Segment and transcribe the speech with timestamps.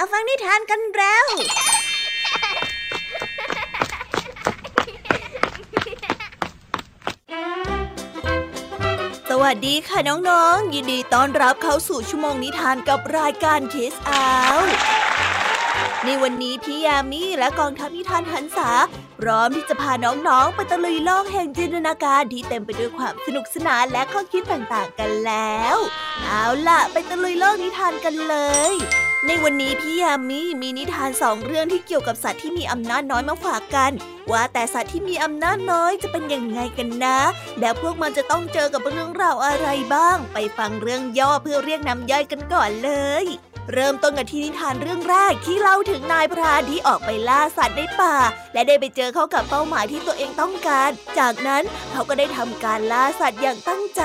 [0.00, 1.26] มาฟังนิทานกันแล้ว
[9.28, 14.56] สวัสดีค่ะน้องๆ ยินดีต้อนรับเข้าสู่ชั่วโมงนิทานกับรายการเคสอาว
[16.04, 18.70] ในวันนี้พี่ยามีและกองทัพนิทานหันษา
[19.18, 25.76] พร้อมที่จะพาน้องๆ ไปตะลุยโลกแห่งจินตนาการที่เต็มไปด้วยความสนุกสนานและข้อคิดต่างๆกันแล้ว
[26.24, 28.36] เอาล่ะ ไปตะลุยโลกนิทานกันเล
[28.72, 28.74] ย
[29.26, 33.92] ในวันนี้พี่ยามีมีนิทานสองเรื่องที่เกี่ยวกับสัตว์ที่มีอำนาจน้อยมาฝากกัน
[34.30, 37.18] ว่าแต่สัตว์ที่มีอำนาจน้อยจะเป็นยังไงกันนะ
[37.60, 42.90] แล้วพวกมันจะต้องเจอกับเรื่องราวอะไรบ้าง ไปฟังเรื่องย่อเพื่อเรียกน้ำย่อยกันก่อนเล
[43.22, 43.24] ย
[43.72, 48.16] เริ่มต้นกันที่นิทานเรื่องแรกที่เล่าถึงนายพรานที่ออกไปล่าสัตว์ในป่า
[48.54, 54.02] และได้ไปเจอเข้ากับเป้าหมายที่ตัวเองต้องการ จากนั้นเขาก็ได้ทำการล่าสัตว์อย่างตั้งใจ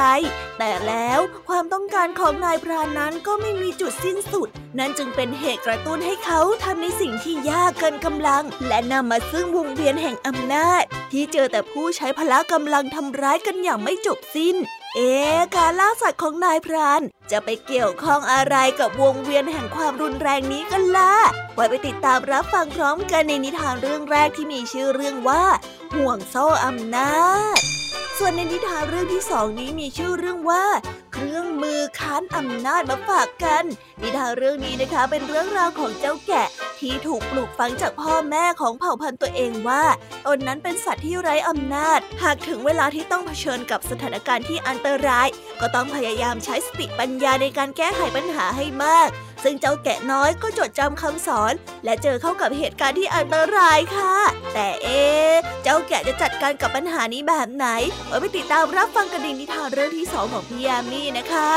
[0.58, 4.48] แต่แล้วความต้องการของนายพรานนั้นก็ไม่มีจุดสิ้นสุด
[4.80, 14.58] นั่นจึงเป็นเหตุกระตุ้นให้เขาทำในสิ่งที่ยากเกินกำลัง และนำมาซึ่งวงเวียนแห่งอำนาจ ที่เจอแต่ผู้ใช้พละกำลังทำร้ายกันอย่างไม่จบสิ้น
[14.96, 15.14] เอ๊
[15.56, 21.14] การล่าสัตว์ของนายพรานจะไปเกี่ยวข้องอะไรกับวงเวียนแห่งความรุนแรงนี้กันล่ะ
[21.54, 25.44] ไว้ไปติดตามรับฟังพร้อมกันในนิทานเรื่องแรกที่มีชื่อเรื่องว่า
[25.96, 27.16] ห่วงโซ่อำนา
[27.56, 27.60] จ
[28.20, 30.66] ส่วนในนิทานเรื่องที่สองนี้มีชื่อเรื่องว่า
[31.14, 33.64] เครื่องมือค้านอำนาจมาฝากกัน
[34.02, 36.48] นิทานเรื่องนี้นะคะเป็นเรื่องราวของเจ้าแกะ
[36.80, 39.84] ที่ถูกปลูกฝังจากพ่อแม่ของเผ่าพันธุ์ตัวเองว่า
[40.28, 45.28] ตนนั้นเป็นสัตว์ที่ไร้อำนาจ หากถึงเวลาที่ต้องเผชิญกับสถานการณ์ที่อันตราย
[45.62, 49.10] ก็ต้องพยายามใช้สติปัญญาในการแก้ไขปัญหาให้มาก
[49.44, 51.54] ซึ่งเจ้าแกะน้อยก็จดจำคำสอน
[51.86, 54.16] และเจอเข้ากับเหตุการณ์ที่อันตรายค่ะ
[54.54, 55.04] แต่เอ๊
[55.64, 57.68] เจ้าแกะจะจัดการกับปัญหานี้แบบไหน
[58.08, 61.50] ไว้ไปติดตามรับฟังกันในนิทานเรื่องที่สองของพี่ยามีนะคะ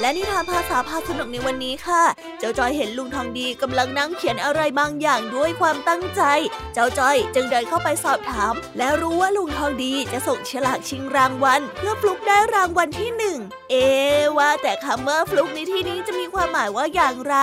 [0.00, 2.02] และนิทานภาษาพาสนุกในวันนี้ค่ะ
[2.38, 6.22] เจ้าจอยเห็นลุงทองดีกำลังนั่งเขียนอะไรบางอย่างด้วยความตั้งใจ
[6.74, 13.38] เจ้าจอยจึงเดินเข้าไปสอบถาม และรู้ว่าลุงทองดีจะส่งฉลากชิงรางวัล เพื่อฟลุกได้รางวัลที่หนึ่ง
[13.70, 13.74] เอ
[14.38, 17.34] ว่าแต่คำว่าฟลุกในที่นี้จะมีความหมายว่าอย่างไร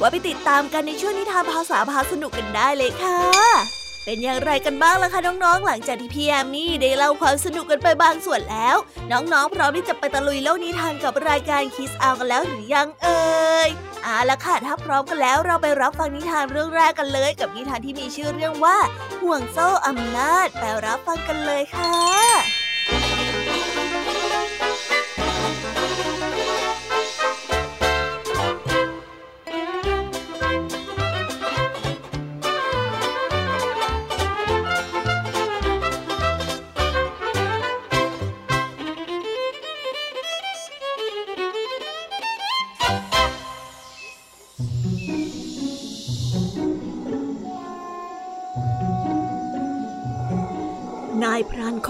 [0.00, 8.76] ว่าไปติดตามกันในช่วงนิทานภาษาพาสนุกกันได้เลยค่ะ เป็นอย่างไรกันบ้างล่ะคะน้องๆ หลังจากที่พี่แอมมี่ได้เล่าความสนุกกันไปบางส่วนแล้ว
[9.12, 13.68] น้องๆ พร้อมที่จะไปตะลุยโลกนิทานกับรายการคิสอากันแล้วหรือยังเอ่ย
[14.02, 18.76] เอาละค่ะถ้าพร้อมกันแล้วเราไปรับฟังนิทานเรื่องแรกกันเลย กับนิทานที่มีชื่อเรื่องว่า
[19.22, 23.21] ห่วงโซ่อำนาจไปรับฟังกันเลยค่ะ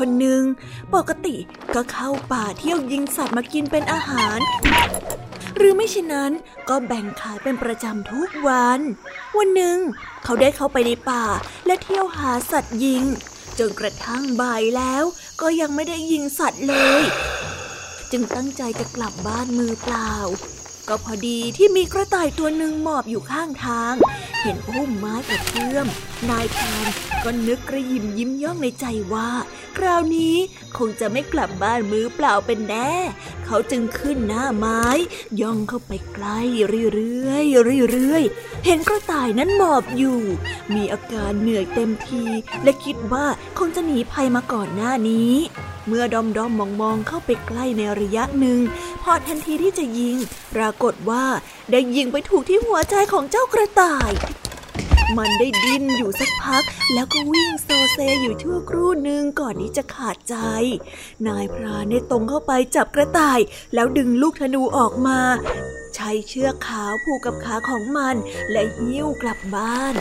[0.05, 0.45] คนหนึ่ง
[0.95, 1.37] ปกติ
[1.75, 4.39] ก็เข้าป่าเที่ยวยิงสัตว์มากินเป็นอาหาร
[5.57, 6.33] หรือไม่เช่นนั้น
[6.69, 8.81] ก็แบ่งขายเป็นประจำทุกวัน
[9.39, 9.79] วันหนึ่ง
[10.25, 11.25] เขาได้เข้าไปในป่า
[11.67, 13.05] และเที่ยวหาสัตว์ยิง
[13.59, 15.05] จนกระทั่งบ่ายแล้ว
[15.41, 17.03] ก็ยังไม่ได้ยิงสัตว์เลย
[18.13, 20.13] จึงตั้งใจจะกลับบ้านมือเปล่า
[20.89, 23.95] ก็พอดีที่มีกระต่ายตัวหนึ่งหมอบอยู่ข้างทาง
[24.43, 25.87] เห็นพุ่มไม้กระเพื่อม
[26.31, 26.87] นายพราน
[27.25, 29.31] ก็นึกกระยิมยิ้มย่องในใจว่า
[29.77, 30.37] คราวนี้
[30.79, 32.93] คงจะไม่กลับบ้านมือเปล่าเป็นแน่
[33.47, 34.85] เขาจึงขึ้นหน้าไม้
[35.41, 36.41] ย่องเข้าไปใกล้
[36.95, 40.21] เรื่อยๆเรื่อยๆเห็นกระต่ายนั้นหมอบอยู่
[40.75, 42.25] มีอาการเหนื่อยเต็มที
[42.65, 43.27] และคิดว่า
[43.59, 45.33] คงจะหนีภัยมาก่อนหน้านี้
[45.87, 48.59] เมื่อดอมดอมมองมองเข้าไปใกล้ในระยะหนึ่ง
[49.03, 50.17] พอทันทีที่จะยิง
[50.55, 51.25] ปรากฏว่า
[51.71, 54.11] ได้ยิงไปถูกที่หัวใจของเจ้ากระต่าย
[55.19, 56.65] มันได้ดิ้นอยู่สักพัก
[56.95, 60.37] แล้วก็วิ่งโซเซอยู่ชั่วครู่หนึ่งก่อนที่จะขาดใจ
[61.27, 63.41] นายพรานได้ตรงเข้าไปจับกระต่าย
[63.75, 65.19] แล้วดึงลูกธนูออกมา
[65.95, 68.17] ใช้เชือกขาวผูกกับขาของมัน
[68.51, 69.95] และหิ้วกลับบ้าน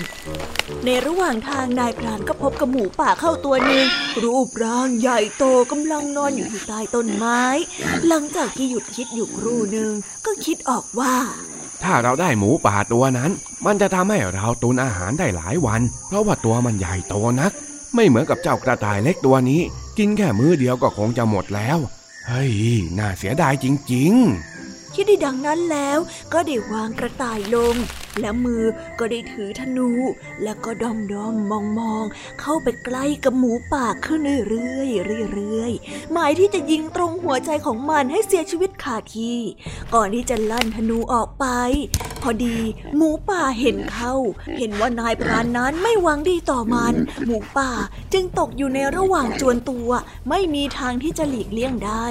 [0.86, 3.86] ในระหว่างทางนายพรานก็พบกับหมูป่าเข้าตัวหนึ่ง
[4.24, 7.44] รูปร่างใหญ่โตกำลังนอนอยู่ที่ใต้ต้นไม้
[8.08, 9.92] หลังจากที่หยุดคิดอยู่ครู่หนึ่ง
[10.26, 11.16] ก็คิดออกว่า
[11.84, 13.32] ถ้าเราได้หมูป่าตัวนั้น
[13.66, 17.52] มันจะทำให้เราตุนอาหารได้หลายวัน เพราะว่าตัวมันใหญ่โตนัก
[17.96, 19.62] ไม่เหมือนกับเจ้ากระต่ายเล็กตัวนี้
[19.98, 21.78] กินแค่มื้อเดียวก็คงจะหมดแล้ว
[22.28, 22.54] เฮ้ย
[23.00, 24.51] น่าเสียดายจริง ๆ
[24.96, 26.00] คิดได้ดังนั้นแล้ว
[26.34, 27.76] ก็ได้วางกระต่ายลง
[28.20, 28.64] และมือ
[29.00, 29.90] ก็ได้ถือธนู
[30.44, 32.06] แล้วก็ดอมดอมมองมอง
[32.42, 39.40] เข้าไปใกล้กับหมูป่าขึ้นเรื่อยๆเรื่อยๆหมายที่จะยิงตรงหัวใจของมันให้เสียชีวิตขาดที่
[39.94, 41.46] ก่อนที่จะลั่นธนูออกไป
[42.24, 42.58] พอดี
[42.96, 44.14] หมูป่าเห็นเขา
[44.58, 46.94] เห็นว่านายพรานนั้นไม่หวังดีต่อมัน
[47.26, 47.72] หมูป่า
[48.14, 49.90] จึงตกอยู่ในระหว่างจวนตัว
[50.30, 52.06] ไม่มีทางที่จะหลีกเลี่ยงได้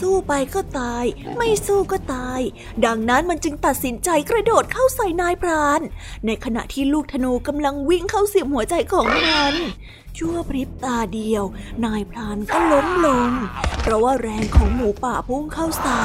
[0.00, 1.04] สู้ไปก็ตาย
[1.36, 2.40] ไม่สู้ก็ตาย
[2.84, 5.80] ดังนั้นมันจึงตัดสินใจกระโดดเข้าใส่นายพราน
[6.26, 9.54] ในขณะที่ลูกธนูกำลังวิ่งเข้าเสียบหัวใจของมัน
[10.18, 11.44] ชั่วพริบตาเดียว
[11.84, 13.30] นายพรานก็ล้มลง
[13.82, 16.02] เพราะว่าแรงของหมูป่าพุ่งเข้าใส่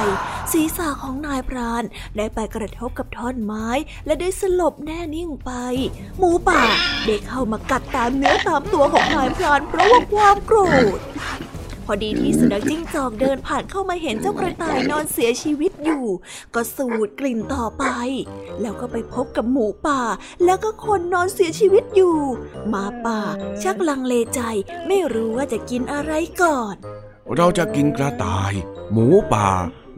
[0.53, 1.83] ศีรษะของนายพราน
[2.18, 3.68] ได้ไปกระทบกับท่อนไม้
[4.06, 5.51] และได้สลบแน่นิ่งไป
[6.18, 6.62] หมูป่า
[7.06, 10.57] ได้เข้ามากัดตามเนื้อตามตัวของนายพรานเพราะว่าความโกร
[10.98, 11.00] ธ
[11.86, 16.06] พอดีที่สุนัขจิ้งจอกเดินผ่านเข้ามาเห็นเจ้ากระต่ายนอนเสียชีวิตอยู่
[16.56, 17.86] ก็สูดกลิ่นต่อไป
[18.62, 20.01] แล้วก็ไปพบกับหมูป่า
[20.45, 22.18] แล้วก็คนนอนเสียชีวิตอยู่
[22.69, 23.19] หมาป่า
[23.63, 24.42] ชักลังเลใจ
[24.88, 26.12] ไม่รู้ว่าจะกินอะไร
[26.42, 26.75] ก่อน
[27.36, 28.54] เราจะกินกระต่าย
[28.92, 29.50] หมูป่า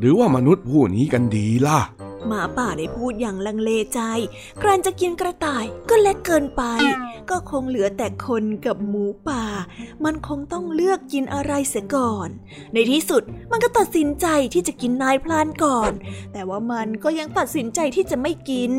[0.03, 1.79] หรือว่ามนุษย์ผู้นี้กันดีล่ะ
[2.27, 3.99] หมาป่าได้พูดอย่างลังเลใจ
[4.61, 6.63] กรันจะกินกระต่ายก็เล็กเกินไป
[7.29, 9.45] ก็คงเหลือแต่คนกับหมูป่า
[10.05, 12.29] มันคงต้องเลือกกินอะไรเสียก่อน
[12.73, 15.91] ในที่สุดมันก็ตัดสินใจที่จะกินนายพลานก่อน
[16.33, 18.71] แต่ว่ามันก็ยังตัดสินใจที่จะไม่กิน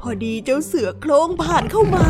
[0.00, 2.06] พอดีเจ้าเสือโคลงผ่านเข้ามา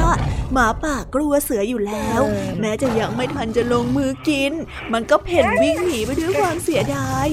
[0.53, 2.21] หมาป่ากลัวเสืออยู่แล้ว
[2.61, 4.53] แม้จะยังไม่ทันจะลงมือกิน
[4.93, 7.29] มันก็เพ่นวิ่งหนีไปด้วยความเสียดาย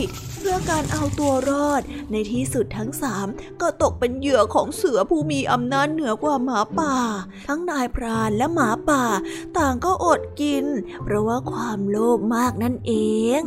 [0.48, 1.82] พื่อการเอาตัวรอด
[2.12, 3.28] ในที่สุดทั้งสาม
[3.62, 6.96] ก็ตกเป็นเหยื่อของเสือผู้มีอำนาจเหนือกว่าหมาป่า
[7.48, 9.04] ทั้งนายพรานและหมาป่า
[9.58, 10.66] ต่างก็อดกิน
[11.04, 12.94] เพราะว่าความโลภมากนั่นเอ
[13.40, 13.42] ง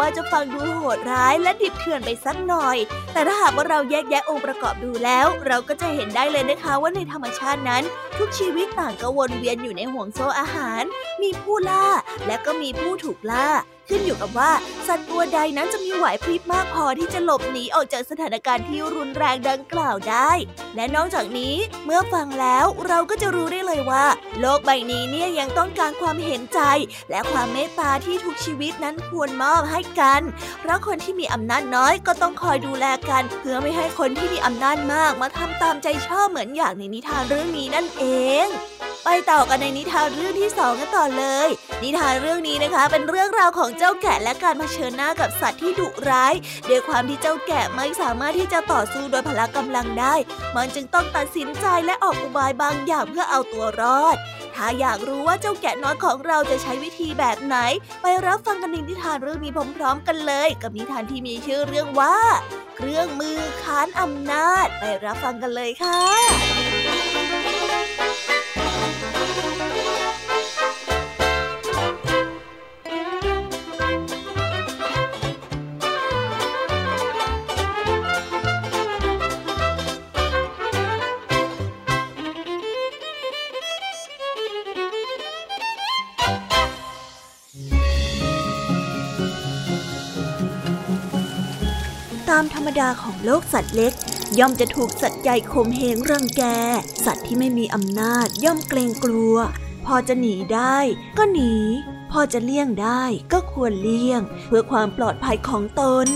[0.00, 2.76] ว่าจะฟังดูโหดร้ายและดิบเถื่อนไปสักหน่อย
[3.12, 7.82] แต่ถ้าหากว่าเราแยกแยะองค์ประกอบดูแล้ว เราก็จะเห็นได้เลยนะคะว่าในธรรมชาตินั้น
[8.18, 10.82] ทุกชีวิตต่างก็วนเวียนอยู่ในห่วงโซ่อาหาร
[11.22, 11.86] มีผู้ล่า
[12.26, 13.48] และก็มีผู้ถูกล่า
[13.90, 14.52] ขึ้นอยู่กับว่า
[14.88, 20.30] สัตว์ตัวใดนั้นจะมีไหวพริบมากพอที่จะหลบหนีออกจากสถานการณ์ที่รุนแรงดังกล่าวได้
[20.76, 21.54] และนอกจากนี้
[21.84, 24.06] เมื่อฟังแล้วเราก็จะรู้ได้เลยว่า
[24.40, 26.60] โลกใบนี้เนี่ยยังต้องการความเห็นใจ
[27.10, 30.22] และความเมตตาที่ทุกชีวิตนั้นควรมอบให้กัน
[30.60, 38.04] เพราะคนที่มีอำนาจน้อยก็ต้องคอยดูแลกัน เพื่อไม่ให้คนที่มีอำนาจมากมาทำตามใจชอบเหมือนอย่างในนิทานเรื่องนี้นั่นเอ
[38.46, 38.48] ง
[39.04, 41.48] ไปต่อกันในนิทานเรื่องที่สองกันต่อเลย
[41.82, 46.34] นิทานเรื่องนี้นะคะ เป็นเรื่องราวของเจ้าแกะและการเผชิญหน้ากับสัตว์ที่ดุร้าย
[46.68, 50.14] ด้วยความที่เจ้าแกะไม่สามารถที่จะต่อสู้โดยพละกำลังได้
[50.56, 54.16] มันจึงต้องตัดสินใจและออกอุบายบางอย่างเพื่อเอาตัวรอด
[54.54, 57.56] ถ้าอยากรู้ว่าเจ้าแกะน้อยของเราจะใช้วิธีแบบไหน
[58.02, 62.16] ไปรับฟังกันในนิทานเรื่องนี้พร้อมๆกันเลย กับนิทานที่มีชื่อเรื่องว่า
[62.76, 66.69] เครื่องมือค้านอำนาจ ไปรับฟังกันเลยค่ะ
[92.78, 93.92] ดาของโลกสัตว์เล็ก
[94.38, 96.42] ย่อมจะถูกสัตว์ใหญ่ข่มเหงรังแก
[97.04, 99.36] สัตว์ที่ไม่มีอำนาจย่อมเกรงกลัว
[99.86, 100.78] พอจะหนีได้
[101.18, 101.54] ก็หนี
[102.12, 106.08] พอจะเลี่ยงได้ก็ควรเลี่ยง เพื่อความปลอดภัยของตน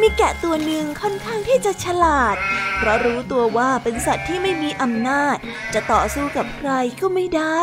[0.00, 2.36] มีแกะตัวหนึ่งค่อนข้างที่จะฉลาด
[2.76, 5.36] เพราะรู้ตัวว่าเป็นสัตว์ที่ไม่มีอำนาจ
[5.74, 6.70] จะต่อสู้กับใคร
[7.00, 7.60] ก็ไม่ได้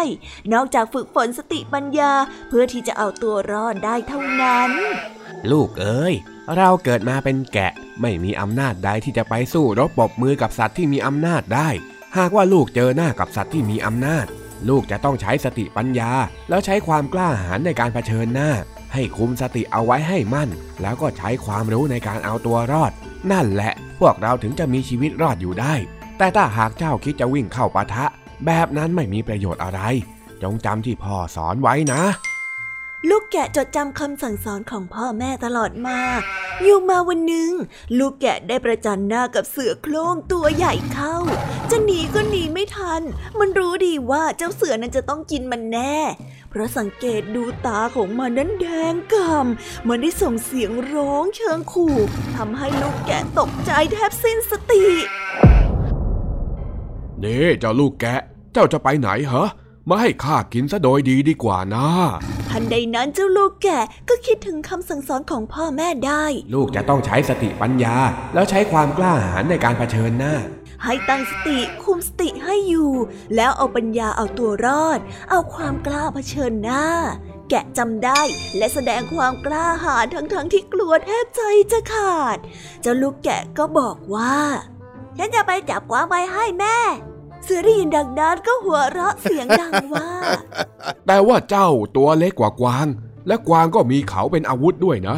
[0.54, 2.14] นอกจากฝึกฝนสติปัญญา
[2.48, 4.72] เพื่อที่จะเอาตัวรอดได้เท่านั้น
[5.52, 6.14] ลูกเอ้ย
[6.56, 7.72] เราเกิดมาเป็นแกะ
[8.02, 11.70] ไม่มีอำนาจใดที่จะไปสู้รบปบมือกับสัตว์ที่มีอำนาจได้
[12.18, 14.26] หากว่าลูกเจอหน้ากับสัตว์ที่มีอำนาจ
[14.70, 16.12] ลูกจะต้องใช้สติปัญญา
[16.50, 18.52] แล้วใช้ความกล้าหาญในการเผชิญหน้า
[18.94, 20.50] ให้คุมสติเอาไว้ให้มั่น
[20.82, 22.92] แล้วก็ใช้ความรู้ในการเอาตัวรอด
[23.32, 25.74] นั่นแหละ พวกเราถึงจะมีชีวิตรอดอยู่ได้
[26.18, 28.06] แต่ถ้าหากเจ้าคิดจะวิ่งเข้าปะทะ
[28.46, 29.82] แบบนั้นไม่มีประโยชน์อะไร
[30.44, 32.02] จงจำที่พ่อสอนไว้นะ
[33.10, 36.00] ลูกแกะจดจำคำสั่งสอนของพ่อแม่ตลอดมา
[36.64, 37.52] อยู่มาวันหนึ่ง
[37.98, 41.16] ลูกแกะได้ประจันหน้ากับเสือโคร่งตัวใหญ่เข้า
[41.70, 43.02] จะหนีก็หนีไม่ทัน
[43.40, 45.98] มันรู้ดีว่าเจ้าเสือนั้นจะต้องกินมันแน่
[46.50, 51.98] เพราะสังเกตดูตาของมันนั้นแดงกำมันได้ส่งเสียงร้องเชิงขู่
[52.36, 54.84] ทำให้ลูกแกะตกใจแทบสิ้นสติ
[57.20, 58.20] เน่เจ้าลูกแกะ
[58.54, 59.46] เจ้าจะไปไหนเหรอ
[59.90, 61.88] มาให้ข้ากินซะโดยดีดีกว่านะ
[62.50, 67.96] ทันใดนั้นเจ้าลูกแก่ก็คิดถึงคำสั่งสอนของพ่อแม่ได้ ลูกจะต้องใช้สติปัญญา
[68.34, 70.36] แล้วใช้ความกล้าหาญในการเผชิญหน้า
[70.84, 72.92] ให้ตั้งสติคุมสติให้อยู่
[73.36, 76.86] แล้วเอาปัญญาเอาตัวรอด เอาความกล้าเผชิญหน้า
[77.50, 78.22] แกะจำได้
[78.58, 82.38] และแสดงความกล้าหาญทั้งๆทที่กลัวแทบใจจะขาด
[82.82, 84.38] เจ้าลูกแกะก็บอกว่า
[85.18, 86.78] ฉันจะไปจับกวางไปให้แม่
[87.44, 90.10] เสือได้ยินดังนั้นก็หัวเราะเสียงดังว่า
[91.08, 92.88] แต่ว่าเจ้าตัวเล็กกว่ากวาง
[93.28, 95.18] และกวางก็มีเขาเป็นอาวุธด้วยนะ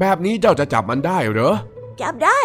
[0.00, 1.54] แบบนี้เจ้าจะจับมันได้เหรอ
[2.00, 2.40] จับได้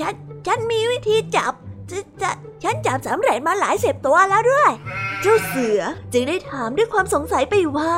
[0.00, 0.14] ฉัน
[0.46, 1.52] ฉันมีวิธีจับ
[1.90, 2.30] จะจะ
[2.62, 4.70] ฉันจับสำเร็จมาหลายสิบตัวแล้วด้วย
[5.20, 5.80] เจ้าเสือ
[6.12, 7.94] จึงได้ถามด้วยความสงสัยไปว่า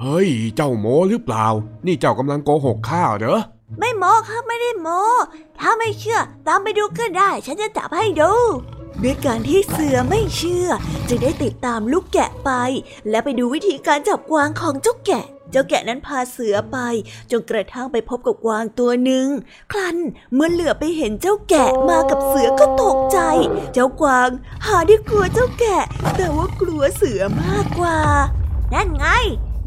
[0.00, 1.46] เฮ้ย เจ้าโมหรือเปล่า
[1.86, 3.40] นี่เจ้ากำลังโกหกข้าเหรอ
[3.78, 4.88] ไม่โมครับไม่ได้โม
[5.60, 8.32] ถ้าไม่เชื่อ ตามไปดูก็ได้ ฉันจะจับให้ดู
[9.02, 10.68] ด้วยการที่เสือไม่เชื่อ
[11.08, 12.50] จึงได้ติดตามลูกแกะไป
[13.10, 16.78] และไปดูวิธีการจับกวางของเจ้าแกะ เจ้าแกะนั้นพาเสือไป
[17.30, 19.26] จนกระทั่งไปพบกับกวางตัวหนึ่ง
[19.72, 19.96] คลัน
[20.34, 23.18] เมื่อเหลือไปเห็นเจ้าแกะมากับเสือก็ตกใจ
[23.72, 24.28] เจ้ากวาง
[24.66, 25.84] หาได้กลัวเจ้าแกะ
[26.16, 27.98] แต่ว่ากลัวเสือมากกว่า
[28.74, 29.06] นั่นไง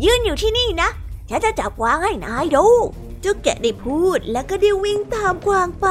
[0.04, 0.90] ยืนอยู่ที่นี่นะ
[1.30, 2.66] ฉันจะจับกวางให้นายดู
[3.22, 5.88] เจ้าแกะได้พูดแล้วก็ได้วิ่งตามกวางไป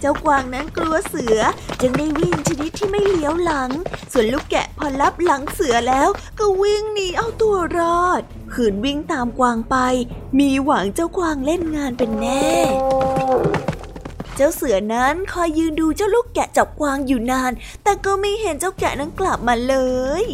[0.00, 1.38] เจ้ากวางนั้นกลัวเสือ
[1.80, 3.70] จึงได้วิ่งชนิดที่ไม่เลี้ยวหลัง
[4.12, 9.76] ส่วนลูกแกะพอรับหลังเสือแล้วก็วิ่งหนีเอาตัวรอด ขืนวิ่งตามกวางไป
[10.38, 12.50] มีหวังเจ้ากวางเล่นงานเป็นแน่
[14.36, 17.52] เจ้าเสือนั้นคอยยืนดูเจ้าลูกแกะจับกวางอยู่นาน
[17.84, 19.76] แต่ก็ไม่เห็นเจ้าแกะนั้นกลับมาเล
[20.22, 20.24] ย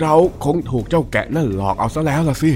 [0.00, 2.50] เราคงถูกเจ้าแกะนั่นหลอกเอาซะแล้วล่ะสิ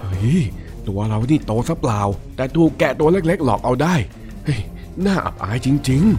[0.00, 0.40] เฮ้ย
[0.88, 2.00] ตัวเรานี่โตซะเปล่า
[2.36, 3.94] แต่ถูกแกะตัวเล็กๆ หลอกเอาได้
[4.44, 4.60] เฮ้ย
[5.06, 6.14] น่าอับอายจริง ๆ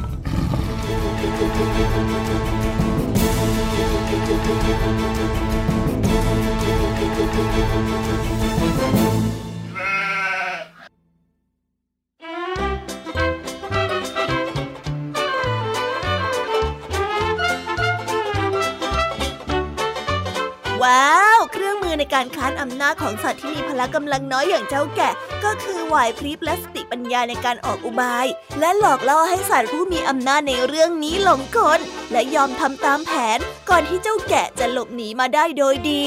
[22.76, 25.14] การค้านอำนาจของสัตว์ที่มีพละกำลังน้อยอย่างเจ้าแกะ
[25.44, 28.28] ก็คือไหวพริบและสติปัญญาในการออกอุบาย
[28.60, 31.80] และหลอกล่อให้สัตว์ผู้มีอำนาจในเรื่องนี้หลงกล
[32.12, 33.40] และยอมทำตามแผน
[33.70, 36.04] ก่อนที่เจ้าแกะจะหลบหนีมาได้โดยดี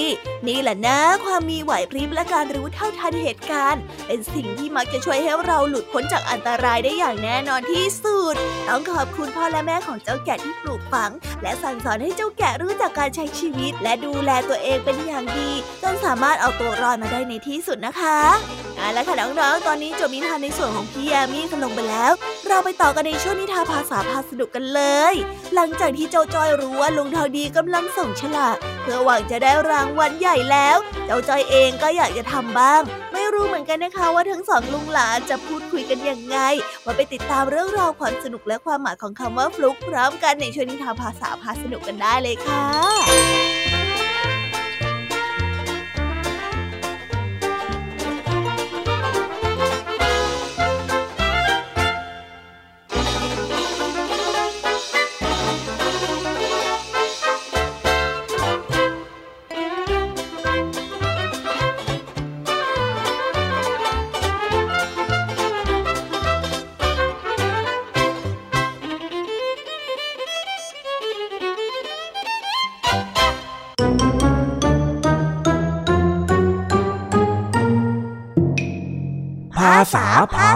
[0.47, 8.35] นี่แหละนะ ความมีไหวพริบและการรู้เท่าทันเหตุการณ์ เป็นสิ่งที่มักจะช่วยให้เราหลุดพ้นจากอันตรายได้อย่างแน่นอนที่สุด
[8.69, 11.11] ต้องขอบคุณพ่อและแม่ของเจ้าแกะที่ปลูกฝัง
[11.43, 15.51] และสั่งสอนให้เจ้าแกะรู้จักการใช้ชีวิต และดูแลตัวเองเป็นอย่างดี
[15.83, 18.19] จนสามารถเอาตัวรอดมาได้ในที่สุดนะคะ
[18.77, 22.13] เอาละค่ะน้องๆ ตอนนี้จบนิทานในส่วนของพี่แยมี่กันลงไปแล้ว
[22.49, 24.83] เราไปต่อกันในช่วงนิทานภาษาพาสนุกกันเล
[25.13, 25.15] ย
[25.55, 32.83] หลังจากที่เจ้าจอยรู้ว่าลุงทองดีกำลังส่งฉลากเพื่อหวังจะได้รางวัลใหญ่แล้ว เจ้าจอยเองก็อยากจะทำบ้าง
[33.13, 36.39] ไม่รู้เหมือนกันนะคะว่าทั้งสองลุงหลานจะพูดคุยกันยังไง
[36.85, 43.48] มาไปติดตามเรื่องราวความสนุกและความหมายของคำว่าฟลุกพร้อมกันในช่วงนิทานภาษาพาสนุกกันได้เลยค่ะ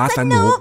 [0.02, 0.52] าสนุก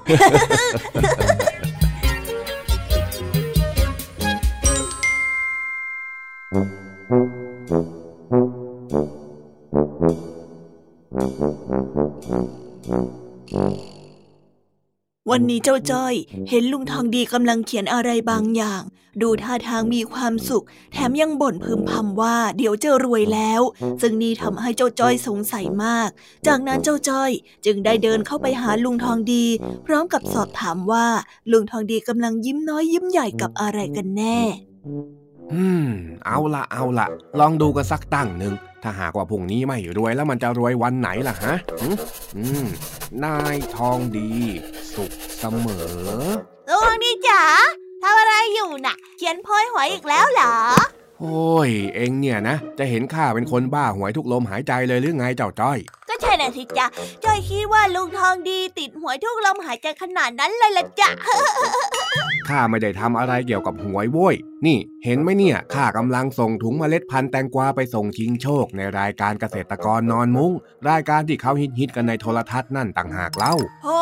[15.31, 16.13] วันนี้เจ้าจ้อย
[16.49, 18.83] เห็นลุงทองดีกำลังเขียนอะไรบางอย่าง
[19.21, 23.61] ดูท่าทางมีความสุข แถมยังบ่นพึมพำว่าเดี๋ยวจะรวยแล้ว
[24.01, 26.09] ซึ่งนี่ทำให้เจ้าจ้อยสงสัยมาก
[26.47, 27.31] จากนั้นเจ้าจ้อย
[27.65, 29.45] จึงได้เดินเข้าไปหาลุงทองดี
[29.85, 31.07] พร้อมกับสอบถามว่า
[31.51, 34.39] ลุงทองดีกำลังยิ้มน้อยยิ้มใหญ่กับอะไรกันแน่
[35.53, 35.89] อืม
[36.25, 37.07] เอาละเอาละ
[37.39, 38.53] ลองดูกันสักตั้งหนึ่ง
[38.83, 41.53] ถ้าหากว่าพรุ่งนี้ไม่รวยแล้วมันจะรวยวันไหนล่ะฮะ
[42.35, 42.65] อืม
[43.23, 44.29] นายทองดี
[44.93, 45.85] สุขเสมอ
[46.69, 47.43] ลุงดีจ๋า
[48.03, 50.53] ทำอะไรอยู่น่ะ เขียนโพยหวยอีกแล้วเหรอ
[51.23, 55.77] โอ้ย เองเนี่ยนะ จะเห็นข้าเป็นคนบ้าหวยทุกลมหายใจเลยหรือไงเจ้าจ้อย
[56.09, 56.85] ก็ใช่น่ะสิจ๊ะ
[57.23, 61.09] จ้อยคิดว่าลุงทองดีติดหวยทุกลมหายใจขนาดนั้นเลยละจ๊ะ
[62.47, 64.35] ข้าไม่ได้ทำอะไรเกี่ยวกับหวยโว้ย
[64.65, 70.51] นี่ เห็นไหมเนี่ยข้ากำลังส่งถุงเมล็ดพันธุ์แตงกวาไปส่งชิงโชค ในรายการเกษตรกรนอนมุง้ง
[70.89, 73.97] รายการที่เขาฮิตๆกันในโทรทัศน์นั่นต่างหากเล่าโอ้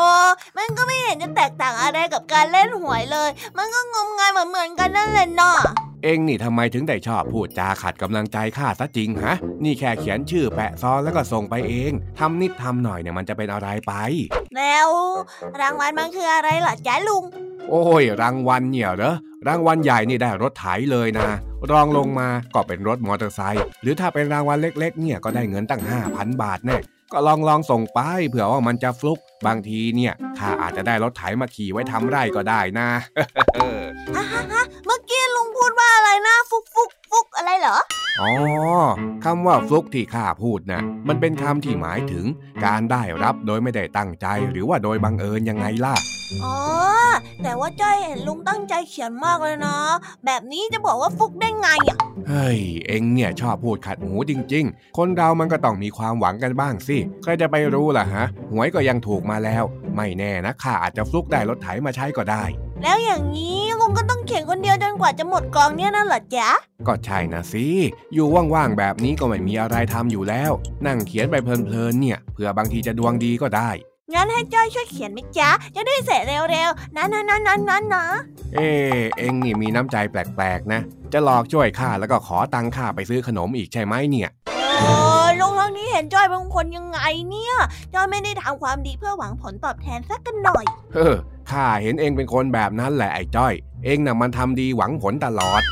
[0.56, 5.58] มันก็ไม่เห็นจะแตกต่างอะไรกับการเล่นหวยเลย มันก็งมงายเหมือนกันนั่นแหละเนาะ
[6.04, 13.92] เองนี่ทำไมถึงได้ชอบพูดจาขัดกำลังใจข้าซะจริงฮะ นี่แค่เขียนชื่อแปะซอนแล้วก็ส่งไปเอง ทำนิดทำหน่อยเนี่ยมันจะเป็นอะไรไป
[14.56, 14.88] แล้ว
[15.60, 17.24] รางวัลมันคืออะไรหรอจ๊ะลุง
[17.70, 19.14] โอ้ย รางวัลเนี่ยเหรอ
[19.48, 21.28] รางวัลใหญ่นี่ได้รถไถเลยนะ
[21.70, 26.78] รองลงมาก็เป็นรถมอเตอร์ไซค์ หรือถ้าเป็นรางวัลเล็ก ๆ เนี่ยก็ได้เงินตั้ง 5,000 บาทแน่
[27.12, 32.88] ก็ลองลองส่งไปเผื่อว่ามันจะฟลุก บางทีเนี่ยข้าอาจจะได้รถไถมาขี่ไว้ทำไร่ก็ได้นะ
[34.16, 37.78] ฮ่าฮ่าเมื่อ กี้ลุงพูดว่าอะไรนะฟุกฟุกฟุกอะไรเหรอ
[38.20, 38.32] อ๋อ
[39.24, 42.24] คำว่าฟลุกที่ข้าพูดนะมันเป็นคำที่หมายถึง
[42.64, 45.94] การได้รับโดยไม่ได้ตั้งใจหรือว่าโดยบังเอิญยังไงล่ะ
[46.44, 46.56] อ๋อ
[47.42, 49.76] แต่ว่าจ้อยเห็นลุงตั้งใจเขียนมากเลยนะ
[50.24, 51.98] แบบนี้จะบอกว่าฟุกได้ไงอะ
[52.28, 59.64] เฮ้ย เอ็งเนี่ยชอบพูดขัดหูจริง ๆ คนเรามันก็ต้องมีความหวังกันบ้างสิ ใครจะไปรู้ล่ะฮะ หวยก็ยังถูกมาแล้ว
[59.96, 62.44] ไม่แน่นะข้าอาจจะฟลุกได้รถไถมาใช้ก็ได้
[62.82, 66.50] แล้วอย่างนี้ลุงก็ต้องเขียนคนเดียวจนกว่าจะหมดกองเนี่ยนั่นเหรอจ๊ะ
[66.86, 67.66] ก็ใช่นะสิ
[68.14, 70.52] อยู่ว่างๆแบบนี้ก็ไม่มีอะไรทำอยู่แล้ว
[70.86, 73.70] นั่งเขียนไปเพลินๆเนี่ยเผื่อบางทีจะดวงดีก็ได้
[74.14, 78.04] งั้นให้จ้อยช่วยเขียนไหมจ๊ะ จะได้เสร็จเร็วๆ นะนะนะนะนะนะ
[78.54, 78.60] เอ
[79.18, 80.80] เอ็งนี่มีน้ำใจแปลกๆนะ
[81.12, 84.30] จะหลอกช่วยข้าแล้วก็ขอตังค่าไปซื้อขนมอีกใช่ไหมเนี่ย
[85.70, 86.98] โอ้ลุงทางนี้เห็นจ้อยเป็นคนยังไง
[87.28, 87.54] เนี่ย
[87.94, 91.14] จ้อยไม่ได้ทำความดีเพื่อหวังผลตอบแทนสักกันหน่อย เฮ้อ
[91.50, 95.62] ข้าเห็นเองเป็นคนแบบนั้นแหละไอ้จ้อย เองน่ะมันทำดีหวังผลตลอด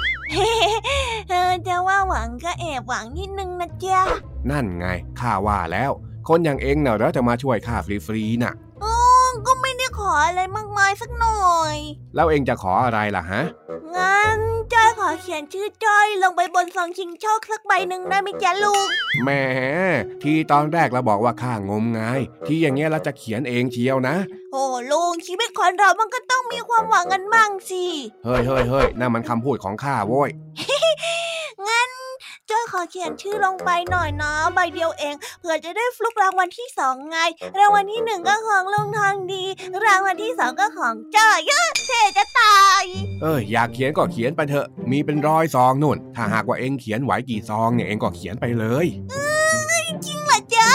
[1.31, 4.01] เออจะว่าหวังก็แอบหวังนิดนึงนะจ๊ะ
[4.51, 4.87] นั่นไง
[5.21, 5.91] ข้าว่าแล้ว
[6.29, 8.95] คนอย่างเองเน่ะแล้วจะมาช่วยข้าฟรีๆน่ะอ๋อ
[9.47, 11.77] ก็ไม่ได้ขออะไรมากมายสักหน่อย
[12.15, 13.43] แล้วเองจะขออะไรล่ะฮะ
[13.97, 14.41] งั้น
[14.75, 18.87] จ้อยขอเขียนชื่อจ้อยลงไปบนซองชิงโชคสักใบหนึ่งได้ไหมจ๊ะลุง
[19.23, 19.31] แหม
[20.23, 24.17] ที่ตอนแรกเราบอกว่าข้างมงาย ที่อย่างเงี้ยเราจะเขียนเองเชียวนะ
[24.53, 27.85] โอ้ลุงชีวิตคนเรามันก็ต้องมีความหวังกันบ้างสิ
[28.25, 30.31] เฮ้ยเฮ้ยเฮ้ยนั่นมันคำพูดของข้าโว้ย
[32.51, 37.19] จ้อยขอเขียนชื่อลงไปหน่อยนะ ใบเดียวเอง เผื่อจะได้ฟลุกรางวัลที่สองไง
[37.59, 39.45] รางวัลที่หนึ่งก็ของลุงทางดี
[39.85, 42.85] รางวัลที่สองก็ของจ้อยเยอะเท่จะตาย
[43.23, 48.87] เอ้ยอยากเขียนก็เขียนไปเถอะ มีเป็นร้อยซองนู่น ถ้าหากว่าเองเขียนไหวกี่ซองเนี่ยเองก็เขียนไปเลย
[50.07, 50.69] จริงเหรอจ๊ะ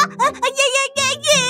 [0.56, 1.44] เย้เย้เย้เย้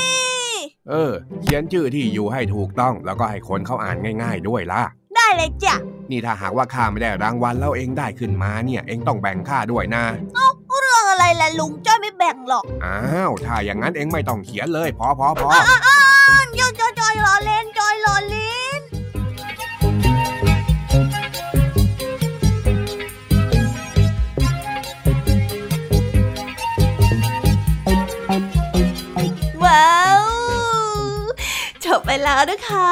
[0.89, 5.02] เออ เขียนชื่อที่อยู่ให้ถูกต้องแล้วก็ให้คนเขาอ่านง่าย ๆ ด้วยล่ะได้
[5.37, 5.75] เลยจ้ะ
[6.11, 10.03] นี่ถ้าหากว่าข้าไม่ได้รางวัลแล้วเองได้ขึ้นมาเนี่ย เองต้องแบ่งข้าด้วยนะ
[10.35, 10.47] เอ้า
[10.79, 15.63] เรื่องอะไรล่ะลุงจ้อยไม่แบ่งหรอก อ้าวถ้าอย่างนั้นเองไม่ต้องเขียนเลยพอพอพออ้า
[16.41, 18.81] วจอยจอยรอเล่นจอยรอเล่น
[29.63, 30.23] ว้าว
[31.85, 32.91] จบไปแล้วนะคะ